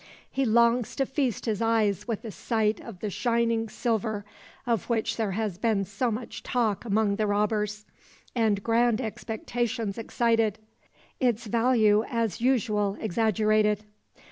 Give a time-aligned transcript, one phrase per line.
[0.31, 4.25] He longs to feast his eyes with a sight of the shining silver
[4.65, 7.85] of which there has been so much talk among the robbers;
[8.33, 10.57] and grand expectations excited;
[11.19, 13.83] its value as I usual exaggerated.